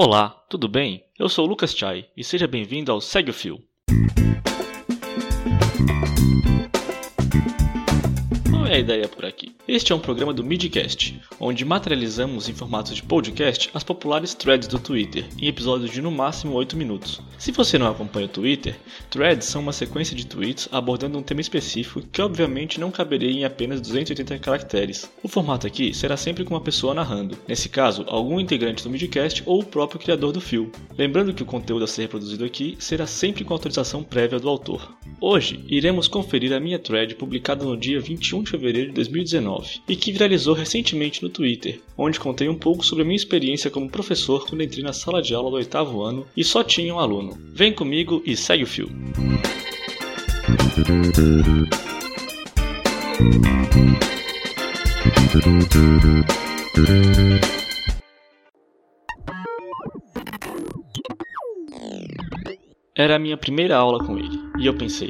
Olá, 0.00 0.28
tudo 0.48 0.68
bem? 0.68 1.04
Eu 1.18 1.28
sou 1.28 1.44
Lucas 1.44 1.74
Chai 1.74 2.06
e 2.16 2.22
seja 2.22 2.46
bem-vindo 2.46 2.92
ao 2.92 3.00
Segue 3.00 3.30
o 3.30 3.34
Fio. 3.34 3.58
Qual 8.48 8.64
é 8.64 8.76
a 8.76 8.78
ideia 8.78 9.08
por 9.08 9.24
aqui? 9.24 9.57
Este 9.68 9.92
é 9.92 9.94
um 9.94 10.00
programa 10.00 10.32
do 10.32 10.42
Midcast, 10.42 11.20
onde 11.38 11.62
materializamos 11.62 12.48
em 12.48 12.54
formato 12.54 12.94
de 12.94 13.02
podcast 13.02 13.68
as 13.74 13.84
populares 13.84 14.32
threads 14.32 14.66
do 14.66 14.78
Twitter, 14.78 15.26
em 15.38 15.46
episódios 15.46 15.90
de 15.90 16.00
no 16.00 16.10
máximo 16.10 16.54
8 16.54 16.74
minutos. 16.74 17.20
Se 17.36 17.52
você 17.52 17.76
não 17.76 17.86
acompanha 17.86 18.24
o 18.24 18.30
Twitter, 18.30 18.80
threads 19.10 19.46
são 19.46 19.60
uma 19.60 19.74
sequência 19.74 20.16
de 20.16 20.26
tweets 20.26 20.70
abordando 20.72 21.18
um 21.18 21.22
tema 21.22 21.42
específico 21.42 22.00
que 22.00 22.22
obviamente 22.22 22.80
não 22.80 22.90
caberia 22.90 23.30
em 23.30 23.44
apenas 23.44 23.82
280 23.82 24.38
caracteres. 24.38 25.10
O 25.22 25.28
formato 25.28 25.66
aqui 25.66 25.92
será 25.92 26.16
sempre 26.16 26.44
com 26.44 26.54
uma 26.54 26.62
pessoa 26.62 26.94
narrando, 26.94 27.36
nesse 27.46 27.68
caso, 27.68 28.06
algum 28.08 28.40
integrante 28.40 28.82
do 28.82 28.88
Midcast 28.88 29.42
ou 29.44 29.60
o 29.60 29.66
próprio 29.66 30.00
criador 30.00 30.32
do 30.32 30.40
fio. 30.40 30.72
Lembrando 30.96 31.34
que 31.34 31.42
o 31.42 31.46
conteúdo 31.46 31.84
a 31.84 31.86
ser 31.86 32.02
reproduzido 32.02 32.42
aqui 32.42 32.74
será 32.78 33.06
sempre 33.06 33.44
com 33.44 33.52
autorização 33.52 34.02
prévia 34.02 34.40
do 34.40 34.48
autor. 34.48 34.96
Hoje, 35.20 35.62
iremos 35.68 36.08
conferir 36.08 36.54
a 36.54 36.60
minha 36.60 36.78
thread 36.78 37.14
publicada 37.16 37.66
no 37.66 37.76
dia 37.76 38.00
21 38.00 38.44
de 38.44 38.50
fevereiro 38.50 38.88
de 38.88 38.94
2019 38.94 39.57
e 39.88 39.96
que 39.96 40.12
viralizou 40.12 40.54
recentemente 40.54 41.22
no 41.22 41.28
Twitter, 41.28 41.80
onde 41.96 42.20
contei 42.20 42.48
um 42.48 42.54
pouco 42.54 42.84
sobre 42.84 43.02
a 43.02 43.06
minha 43.06 43.16
experiência 43.16 43.70
como 43.70 43.90
professor 43.90 44.46
quando 44.46 44.62
entrei 44.62 44.82
na 44.82 44.92
sala 44.92 45.22
de 45.22 45.34
aula 45.34 45.50
do 45.50 45.56
oitavo 45.56 46.02
ano 46.02 46.26
e 46.36 46.44
só 46.44 46.62
tinha 46.62 46.94
um 46.94 46.98
aluno. 46.98 47.38
Vem 47.52 47.72
comigo 47.72 48.22
e 48.24 48.36
segue 48.36 48.64
o 48.64 48.66
fio. 48.66 48.88
Era 62.94 63.14
a 63.14 63.18
minha 63.18 63.36
primeira 63.36 63.76
aula 63.76 64.04
com 64.04 64.18
ele, 64.18 64.38
e 64.58 64.66
eu 64.66 64.74
pensei, 64.74 65.08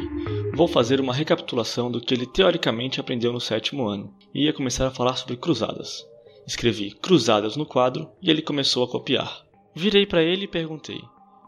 Vou 0.58 0.66
fazer 0.66 1.00
uma 1.00 1.14
recapitulação 1.14 1.88
do 1.88 2.00
que 2.00 2.12
ele 2.12 2.26
teoricamente 2.26 2.98
aprendeu 2.98 3.32
no 3.32 3.40
sétimo 3.40 3.86
ano 3.86 4.12
e 4.34 4.46
ia 4.46 4.52
começar 4.52 4.88
a 4.88 4.90
falar 4.90 5.14
sobre 5.14 5.36
cruzadas. 5.36 6.04
Escrevi 6.44 6.90
cruzadas 6.90 7.54
no 7.54 7.64
quadro 7.64 8.10
e 8.20 8.28
ele 8.28 8.42
começou 8.42 8.82
a 8.82 8.88
copiar. 8.88 9.46
Virei 9.72 10.04
para 10.04 10.20
ele 10.20 10.46
e 10.46 10.48
perguntei: 10.48 11.00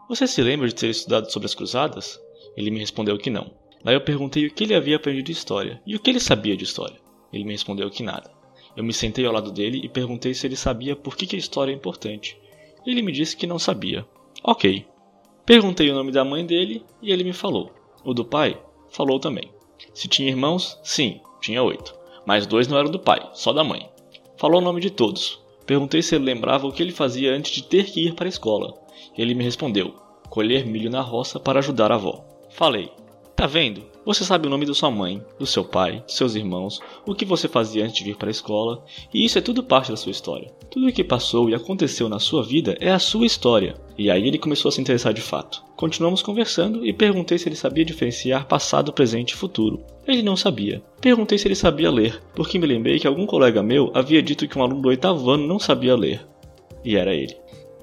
Você 0.07 0.25
se 0.25 0.41
lembra 0.41 0.65
de 0.69 0.75
ter 0.75 0.87
estudado 0.87 1.29
sobre 1.29 1.45
as 1.45 1.53
cruzadas? 1.53 2.17
Ele 2.55 2.71
me 2.71 2.79
respondeu 2.79 3.17
que 3.17 3.29
não. 3.29 3.51
Daí 3.83 3.95
eu 3.95 3.99
perguntei 3.99 4.47
o 4.47 4.53
que 4.53 4.63
ele 4.63 4.73
havia 4.73 4.95
aprendido 4.95 5.25
de 5.25 5.33
história 5.33 5.81
e 5.85 5.93
o 5.93 5.99
que 5.99 6.09
ele 6.09 6.21
sabia 6.21 6.55
de 6.55 6.63
história. 6.63 6.95
Ele 7.33 7.43
me 7.43 7.51
respondeu 7.51 7.89
que 7.89 8.03
nada. 8.03 8.31
Eu 8.77 8.83
me 8.85 8.93
sentei 8.93 9.25
ao 9.25 9.33
lado 9.33 9.51
dele 9.51 9.81
e 9.83 9.89
perguntei 9.89 10.33
se 10.33 10.47
ele 10.47 10.55
sabia 10.55 10.95
por 10.95 11.17
que 11.17 11.35
a 11.35 11.37
história 11.37 11.73
é 11.73 11.75
importante. 11.75 12.39
Ele 12.87 13.01
me 13.01 13.11
disse 13.11 13.35
que 13.35 13.45
não 13.45 13.59
sabia. 13.59 14.05
Ok. 14.41 14.85
Perguntei 15.45 15.89
o 15.89 15.95
nome 15.95 16.13
da 16.13 16.23
mãe 16.23 16.45
dele 16.45 16.85
e 17.01 17.11
ele 17.11 17.25
me 17.25 17.33
falou. 17.33 17.73
O 18.05 18.13
do 18.13 18.23
pai? 18.23 18.57
Falou 18.91 19.19
também. 19.19 19.51
Se 19.93 20.07
tinha 20.07 20.29
irmãos, 20.29 20.79
sim, 20.83 21.19
tinha 21.41 21.63
oito. 21.63 21.95
Mas 22.25 22.45
dois 22.45 22.67
não 22.67 22.77
eram 22.77 22.91
do 22.91 22.99
pai, 22.99 23.27
só 23.33 23.51
da 23.51 23.63
mãe. 23.63 23.89
Falou 24.37 24.61
o 24.61 24.63
nome 24.63 24.79
de 24.79 24.91
todos. 24.91 25.41
Perguntei 25.65 26.01
se 26.01 26.15
ele 26.15 26.25
lembrava 26.25 26.67
o 26.67 26.71
que 26.71 26.83
ele 26.83 26.91
fazia 26.91 27.33
antes 27.33 27.51
de 27.51 27.63
ter 27.63 27.85
que 27.85 28.05
ir 28.05 28.13
para 28.13 28.25
a 28.25 28.29
escola. 28.29 28.73
Ele 29.17 29.33
me 29.33 29.43
respondeu: 29.43 29.95
colher 30.29 30.65
milho 30.65 30.89
na 30.89 31.01
roça 31.01 31.39
para 31.39 31.59
ajudar 31.59 31.91
a 31.91 31.95
avó. 31.95 32.23
Falei: 32.49 32.89
Tá 33.35 33.45
vendo? 33.45 33.90
Você 34.03 34.23
sabe 34.23 34.47
o 34.47 34.49
nome 34.49 34.65
da 34.65 34.73
sua 34.73 34.89
mãe, 34.89 35.23
do 35.37 35.45
seu 35.45 35.63
pai, 35.63 36.01
dos 36.07 36.15
seus 36.15 36.33
irmãos, 36.33 36.79
o 37.05 37.13
que 37.13 37.23
você 37.23 37.47
fazia 37.47 37.83
antes 37.83 37.93
de 37.93 38.03
vir 38.03 38.15
para 38.15 38.29
a 38.29 38.31
escola, 38.31 38.83
e 39.13 39.23
isso 39.23 39.37
é 39.37 39.41
tudo 39.41 39.61
parte 39.61 39.91
da 39.91 39.97
sua 39.97 40.11
história. 40.11 40.51
Tudo 40.71 40.87
o 40.87 40.91
que 40.91 41.03
passou 41.03 41.47
e 41.47 41.53
aconteceu 41.53 42.09
na 42.09 42.17
sua 42.17 42.43
vida 42.43 42.75
é 42.79 42.89
a 42.89 42.97
sua 42.97 43.27
história. 43.27 43.75
E 43.95 44.09
aí 44.09 44.27
ele 44.27 44.39
começou 44.39 44.69
a 44.69 44.71
se 44.71 44.81
interessar 44.81 45.13
de 45.13 45.21
fato. 45.21 45.63
Continuamos 45.75 46.23
conversando 46.23 46.83
e 46.83 46.91
perguntei 46.91 47.37
se 47.37 47.47
ele 47.47 47.55
sabia 47.55 47.85
diferenciar 47.85 48.47
passado, 48.47 48.91
presente 48.91 49.31
e 49.31 49.37
futuro. 49.37 49.83
Ele 50.07 50.23
não 50.23 50.35
sabia. 50.35 50.81
Perguntei 50.99 51.37
se 51.37 51.47
ele 51.47 51.55
sabia 51.55 51.91
ler, 51.91 52.19
porque 52.33 52.57
me 52.57 52.65
lembrei 52.65 52.97
que 52.97 53.05
algum 53.05 53.27
colega 53.27 53.61
meu 53.61 53.91
havia 53.93 54.23
dito 54.23 54.47
que 54.47 54.57
um 54.57 54.63
aluno 54.63 54.81
do 54.81 54.89
oitavo 54.89 55.29
ano 55.29 55.45
não 55.45 55.59
sabia 55.59 55.95
ler. 55.95 56.25
E 56.83 56.95
era 56.95 57.13
ele. 57.13 57.37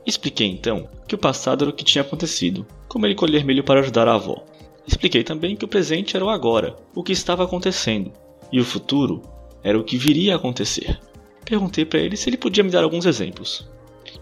Expliquei 0.05 0.49
então 0.49 0.89
que 1.07 1.15
o 1.15 1.19
passado 1.19 1.63
era 1.63 1.71
o 1.71 1.75
que 1.75 1.85
tinha 1.85 2.03
acontecido, 2.03 2.67
como 2.89 3.07
ele 3.07 3.15
colher 3.15 3.45
milho 3.45 3.63
para 3.63 3.81
ajudar 3.81 4.09
a 4.09 4.15
avó. 4.15 4.43
Expliquei 4.89 5.23
também 5.23 5.55
que 5.55 5.67
o 5.67 5.69
presente 5.69 6.17
era 6.17 6.25
o 6.25 6.31
agora, 6.31 6.75
o 6.95 7.03
que 7.03 7.13
estava 7.13 7.45
acontecendo, 7.45 8.11
e 8.51 8.59
o 8.59 8.65
futuro 8.65 9.21
era 9.63 9.79
o 9.79 9.85
que 9.85 9.99
viria 9.99 10.33
a 10.33 10.37
acontecer. 10.37 10.99
Perguntei 11.45 11.85
para 11.85 12.01
ele 12.01 12.17
se 12.17 12.31
ele 12.31 12.39
podia 12.39 12.65
me 12.65 12.71
dar 12.71 12.83
alguns 12.83 13.05
exemplos. 13.05 13.69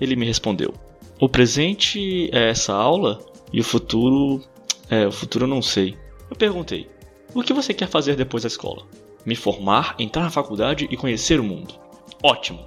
Ele 0.00 0.16
me 0.16 0.26
respondeu: 0.26 0.74
O 1.20 1.28
presente 1.28 2.28
é 2.32 2.50
essa 2.50 2.74
aula 2.74 3.24
e 3.52 3.60
o 3.60 3.64
futuro 3.64 4.42
é, 4.90 5.06
o 5.06 5.12
futuro 5.12 5.44
eu 5.44 5.48
não 5.48 5.62
sei. 5.62 5.96
Eu 6.28 6.34
perguntei: 6.34 6.90
O 7.32 7.44
que 7.44 7.52
você 7.52 7.72
quer 7.72 7.88
fazer 7.88 8.16
depois 8.16 8.42
da 8.42 8.48
escola? 8.48 8.84
Me 9.24 9.36
formar, 9.36 9.94
entrar 10.00 10.24
na 10.24 10.30
faculdade 10.30 10.88
e 10.90 10.96
conhecer 10.96 11.38
o 11.38 11.44
mundo. 11.44 11.74
Ótimo. 12.20 12.58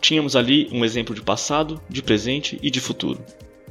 Tínhamos 0.00 0.36
ali 0.36 0.68
um 0.72 0.84
exemplo 0.84 1.16
de 1.16 1.20
passado, 1.20 1.80
de 1.88 2.00
presente 2.00 2.60
e 2.62 2.70
de 2.70 2.80
futuro. 2.80 3.20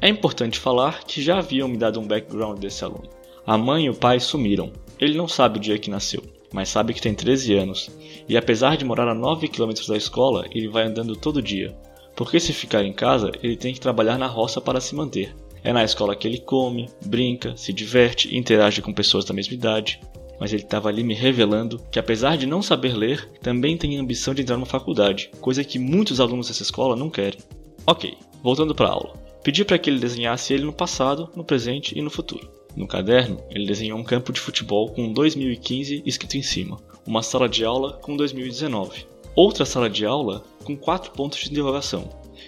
É 0.01 0.09
importante 0.09 0.59
falar 0.59 1.06
que 1.06 1.22
já 1.22 1.38
haviam 1.38 1.69
me 1.69 1.78
dado 1.78 1.97
um 2.00 2.07
background 2.07 2.59
desse 2.59 2.84
aluno. 2.84 3.19
A 3.49 3.57
mãe 3.57 3.85
e 3.85 3.89
o 3.89 3.95
pai 3.95 4.19
sumiram. 4.19 4.71
Ele 4.99 5.17
não 5.17 5.27
sabe 5.27 5.57
o 5.57 5.59
dia 5.59 5.79
que 5.79 5.89
nasceu, 5.89 6.21
mas 6.53 6.69
sabe 6.69 6.93
que 6.93 7.01
tem 7.01 7.15
13 7.15 7.55
anos. 7.55 7.89
E 8.27 8.37
apesar 8.37 8.77
de 8.77 8.85
morar 8.85 9.07
a 9.07 9.15
9 9.15 9.47
km 9.47 9.71
da 9.87 9.97
escola, 9.97 10.45
ele 10.51 10.67
vai 10.67 10.83
andando 10.83 11.15
todo 11.15 11.41
dia. 11.41 11.75
Porque 12.15 12.39
se 12.39 12.53
ficar 12.53 12.83
em 12.83 12.93
casa, 12.93 13.31
ele 13.41 13.57
tem 13.57 13.73
que 13.73 13.79
trabalhar 13.79 14.19
na 14.19 14.27
roça 14.27 14.61
para 14.61 14.79
se 14.79 14.93
manter. 14.93 15.35
É 15.63 15.73
na 15.73 15.83
escola 15.83 16.15
que 16.15 16.27
ele 16.27 16.37
come, 16.37 16.91
brinca, 17.03 17.57
se 17.57 17.73
diverte 17.73 18.31
e 18.31 18.37
interage 18.37 18.83
com 18.83 18.93
pessoas 18.93 19.25
da 19.25 19.33
mesma 19.33 19.55
idade. 19.55 19.99
Mas 20.39 20.53
ele 20.53 20.61
estava 20.61 20.87
ali 20.87 21.03
me 21.03 21.16
revelando 21.16 21.81
que, 21.91 21.97
apesar 21.97 22.37
de 22.37 22.45
não 22.45 22.61
saber 22.61 22.95
ler, 22.95 23.31
também 23.41 23.75
tem 23.75 23.97
a 23.97 23.99
ambição 23.99 24.35
de 24.35 24.43
entrar 24.43 24.57
numa 24.57 24.67
faculdade, 24.67 25.31
coisa 25.41 25.63
que 25.63 25.79
muitos 25.79 26.19
alunos 26.19 26.49
dessa 26.49 26.61
escola 26.61 26.95
não 26.95 27.09
querem. 27.09 27.39
Ok, 27.87 28.16
voltando 28.43 28.75
para 28.75 28.89
a 28.89 28.91
aula. 28.91 29.13
Pedi 29.43 29.66
para 29.66 29.79
que 29.79 29.89
ele 29.89 29.97
desenhasse 29.97 30.53
ele 30.53 30.66
no 30.66 30.71
passado, 30.71 31.31
no 31.35 31.43
presente 31.43 31.97
e 31.97 32.01
no 32.03 32.11
futuro. 32.11 32.59
No 32.79 32.88
caderno, 32.88 33.44
ele 33.50 33.66
desenhou 33.66 34.00
um 34.00 34.06
campo 34.06 34.31
de 34.31 34.40
futebol 34.40 34.88
com 34.88 35.12
2015 35.12 36.01
escrito 36.06 36.38
em 36.38 36.41
cima, 36.41 36.79
uma 37.06 37.22
sala 37.22 37.50
de 37.50 37.66
aula 37.66 38.00
com 38.01 38.16
2019, 38.16 39.06
outra 39.35 39.66
sala 39.66 39.90
de 39.90 40.06
aula 40.06 40.45
com 40.63 40.78
quatro 40.78 41.12
pontos 41.12 41.40
de 41.40 41.51
interrogação, 41.51 42.07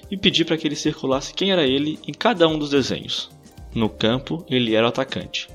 e 0.10 0.16
pedi 0.16 0.46
para 0.46 0.56
que 0.56 0.66
ele 0.66 0.76
circulasse 0.78 1.34
quem 1.34 1.52
era 1.52 1.68
ele 1.68 2.00
em 2.08 2.14
cada 2.14 2.48
um 2.48 2.58
dos 2.58 2.70
desenhos. 2.70 3.30
No 3.76 3.90
campo, 3.90 4.46
ele 4.50 4.74
era 4.74 4.86
o 4.86 4.90
atacante. 4.90 5.50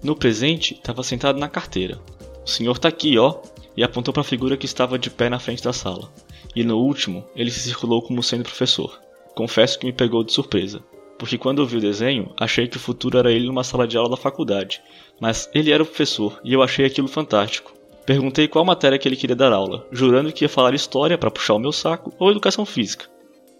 No 0.00 0.14
presente, 0.14 0.74
estava 0.74 1.02
sentado 1.02 1.40
na 1.40 1.48
carteira. 1.48 2.00
O 2.46 2.48
senhor 2.48 2.76
está 2.76 2.86
aqui, 2.86 3.18
ó, 3.18 3.40
e 3.76 3.82
apontou 3.82 4.14
para 4.14 4.20
a 4.20 4.24
figura 4.24 4.56
que 4.56 4.64
estava 4.64 4.96
de 4.96 5.10
pé 5.10 5.28
na 5.28 5.40
frente 5.40 5.64
da 5.64 5.72
sala. 5.72 6.08
E 6.54 6.62
no 6.62 6.78
último, 6.78 7.24
ele 7.34 7.50
se 7.50 7.58
circulou 7.58 8.00
como 8.00 8.22
sendo 8.22 8.44
professor. 8.44 9.00
Confesso 9.34 9.76
que 9.76 9.86
me 9.86 9.92
pegou 9.92 10.22
de 10.22 10.32
surpresa 10.32 10.84
porque 11.20 11.36
quando 11.36 11.60
eu 11.60 11.66
vi 11.66 11.76
o 11.76 11.80
desenho, 11.82 12.32
achei 12.34 12.66
que 12.66 12.78
o 12.78 12.80
futuro 12.80 13.18
era 13.18 13.30
ele 13.30 13.46
numa 13.46 13.62
sala 13.62 13.86
de 13.86 13.94
aula 13.94 14.08
da 14.08 14.16
faculdade, 14.16 14.80
mas 15.20 15.50
ele 15.52 15.70
era 15.70 15.82
o 15.82 15.86
professor 15.86 16.40
e 16.42 16.54
eu 16.54 16.62
achei 16.62 16.86
aquilo 16.86 17.08
fantástico. 17.08 17.74
Perguntei 18.06 18.48
qual 18.48 18.64
matéria 18.64 18.98
que 18.98 19.06
ele 19.06 19.16
queria 19.16 19.36
dar 19.36 19.52
aula, 19.52 19.86
jurando 19.92 20.32
que 20.32 20.46
ia 20.46 20.48
falar 20.48 20.72
história 20.72 21.18
para 21.18 21.30
puxar 21.30 21.52
o 21.52 21.58
meu 21.58 21.72
saco 21.72 22.10
ou 22.18 22.30
educação 22.30 22.64
física. 22.64 23.04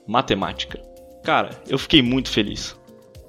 Matemática. 0.08 0.80
Cara, 1.22 1.50
eu 1.68 1.78
fiquei 1.78 2.00
muito 2.00 2.30
feliz. 2.30 2.74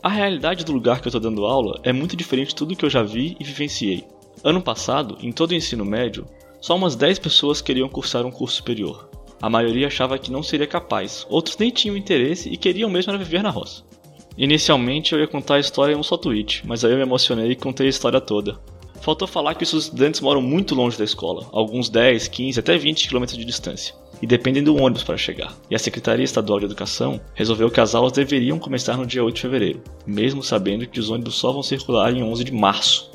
A 0.01 0.07
realidade 0.07 0.63
do 0.63 0.71
lugar 0.71 1.01
que 1.01 1.09
eu 1.09 1.11
tô 1.11 1.19
dando 1.19 1.45
aula 1.45 1.77
é 1.83 1.91
muito 1.91 2.15
diferente 2.15 2.49
de 2.49 2.55
tudo 2.55 2.73
que 2.73 2.85
eu 2.85 2.89
já 2.89 3.03
vi 3.03 3.35
e 3.37 3.43
vivenciei. 3.43 4.07
Ano 4.45 4.61
passado, 4.61 5.17
em 5.21 5.33
todo 5.33 5.51
o 5.51 5.55
ensino 5.55 5.83
médio, 5.83 6.25
só 6.61 6.77
umas 6.77 6.95
10 6.95 7.19
pessoas 7.19 7.59
queriam 7.59 7.89
cursar 7.89 8.25
um 8.25 8.31
curso 8.31 8.55
superior. 8.55 9.09
A 9.41 9.49
maioria 9.49 9.87
achava 9.87 10.17
que 10.17 10.31
não 10.31 10.41
seria 10.41 10.67
capaz, 10.67 11.27
outros 11.29 11.57
nem 11.57 11.69
tinham 11.69 11.97
interesse 11.97 12.47
e 12.47 12.55
queriam 12.55 12.89
mesmo 12.89 13.17
viver 13.17 13.43
na 13.43 13.49
roça. 13.49 13.90
Inicialmente 14.37 15.13
eu 15.13 15.19
ia 15.19 15.27
contar 15.27 15.55
a 15.55 15.59
história 15.59 15.93
em 15.93 15.97
um 15.97 16.03
só 16.03 16.17
tweet, 16.17 16.65
mas 16.65 16.85
aí 16.85 16.91
eu 16.91 16.97
me 16.97 17.03
emocionei 17.03 17.51
e 17.51 17.55
contei 17.55 17.87
a 17.87 17.89
história 17.89 18.21
toda. 18.21 18.59
Faltou 19.01 19.27
falar 19.27 19.55
que 19.55 19.63
os 19.63 19.73
estudantes 19.73 20.21
moram 20.21 20.41
muito 20.41 20.75
longe 20.75 20.97
da 20.97 21.03
escola, 21.03 21.49
alguns 21.51 21.89
10, 21.89 22.27
15, 22.27 22.59
até 22.59 22.77
20 22.77 23.09
km 23.09 23.25
de 23.25 23.43
distância, 23.43 23.95
e 24.21 24.27
dependem 24.27 24.63
do 24.63 24.75
ônibus 24.75 25.03
para 25.03 25.17
chegar. 25.17 25.57
E 25.71 25.75
a 25.75 25.79
Secretaria 25.79 26.23
Estadual 26.23 26.59
de 26.59 26.65
Educação 26.65 27.19
resolveu 27.33 27.71
que 27.71 27.81
as 27.81 27.95
aulas 27.95 28.11
deveriam 28.11 28.59
começar 28.59 28.95
no 28.95 29.05
dia 29.05 29.23
8 29.23 29.35
de 29.35 29.41
fevereiro, 29.41 29.81
mesmo 30.05 30.43
sabendo 30.43 30.85
que 30.85 30.99
os 30.99 31.09
ônibus 31.09 31.35
só 31.35 31.51
vão 31.51 31.63
circular 31.63 32.13
em 32.13 32.21
11 32.21 32.43
de 32.43 32.51
março. 32.53 33.11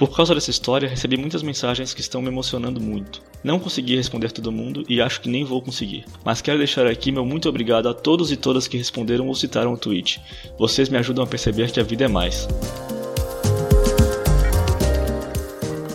Por 0.00 0.16
causa 0.16 0.34
dessa 0.34 0.48
história, 0.48 0.88
recebi 0.88 1.18
muitas 1.18 1.42
mensagens 1.42 1.92
que 1.92 2.00
estão 2.00 2.22
me 2.22 2.28
emocionando 2.28 2.80
muito. 2.80 3.20
Não 3.44 3.60
consegui 3.60 3.96
responder 3.96 4.32
todo 4.32 4.50
mundo 4.50 4.82
e 4.88 4.98
acho 4.98 5.20
que 5.20 5.28
nem 5.28 5.44
vou 5.44 5.60
conseguir. 5.60 6.06
Mas 6.24 6.40
quero 6.40 6.56
deixar 6.56 6.86
aqui 6.86 7.12
meu 7.12 7.22
muito 7.22 7.46
obrigado 7.50 7.86
a 7.86 7.92
todos 7.92 8.32
e 8.32 8.36
todas 8.38 8.66
que 8.66 8.78
responderam 8.78 9.28
ou 9.28 9.34
citaram 9.34 9.74
o 9.74 9.76
tweet. 9.76 10.18
Vocês 10.58 10.88
me 10.88 10.96
ajudam 10.96 11.22
a 11.22 11.26
perceber 11.26 11.70
que 11.70 11.78
a 11.78 11.82
vida 11.82 12.06
é 12.06 12.08
mais. 12.08 12.48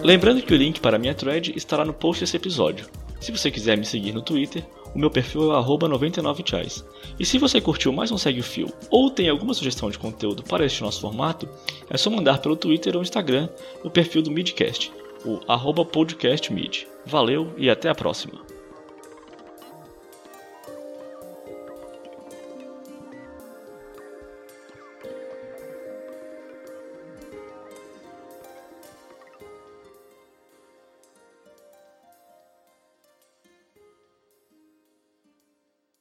Lembrando 0.04 0.44
que 0.44 0.54
o 0.54 0.58
link 0.58 0.80
para 0.80 1.00
minha 1.00 1.16
thread 1.16 1.54
estará 1.56 1.84
no 1.84 1.92
post 1.92 2.22
desse 2.22 2.38
episódio. 2.38 2.86
Se 3.20 3.32
você 3.32 3.50
quiser 3.50 3.76
me 3.76 3.86
seguir 3.86 4.12
no 4.12 4.22
Twitter, 4.22 4.64
o 4.96 5.00
meu 5.00 5.12
perfil 5.12 5.52
é 5.52 5.56
99chais. 5.90 6.86
E 7.20 7.26
se 7.26 7.38
você 7.38 7.60
curtiu 7.60 7.92
mais 7.92 8.12
um 8.12 8.18
Segue 8.18 8.40
o 8.40 8.44
Fio 8.44 8.72
ou 8.90 9.10
tem 9.10 9.30
alguma 9.30 9.54
sugestão 9.54 9.92
de 9.92 10.00
conteúdo 10.00 10.42
para 10.42 10.66
este 10.66 10.82
nosso 10.82 11.02
formato, 11.02 11.48
é 11.90 11.98
só 11.98 12.10
mandar 12.10 12.40
pelo 12.40 12.56
Twitter 12.56 12.96
ou 12.96 13.02
Instagram 13.02 13.50
no 13.84 13.92
perfil 13.92 14.22
do 14.22 14.32
Midcast, 14.32 14.92
o 15.26 15.40
podcastmid. 15.86 16.88
Valeu 17.06 17.54
e 17.58 17.70
até 17.70 17.90
a 17.90 17.96
próxima! 17.96 18.55